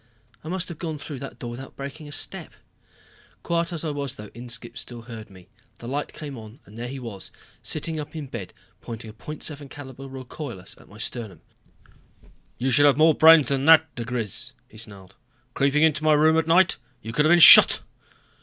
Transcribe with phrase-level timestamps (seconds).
[0.43, 2.53] I must have gone through that door without breaking step.
[3.43, 5.47] Quiet as I was though, Inskipp still heard me.
[5.77, 7.29] The light came on and there he was
[7.61, 8.51] sitting up in bed
[8.81, 11.41] pointing a .75 caliber recoilless at my sternum.
[12.57, 15.17] "You should have more brains than that, diGriz," he snarled.
[15.53, 16.77] "Creeping into my room at night!
[17.03, 17.81] You could have been shot."